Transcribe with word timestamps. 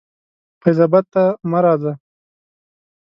فیض 0.61 0.77
آباد 0.85 1.05
ته 1.13 1.23
مه 1.49 1.59
راځه. 1.65 1.93